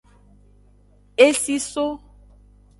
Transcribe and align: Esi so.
Esi 1.27 1.57
so. 1.71 1.87